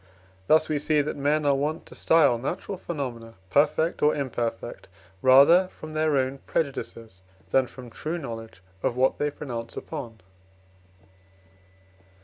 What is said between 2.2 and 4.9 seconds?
natural phenomena perfect or imperfect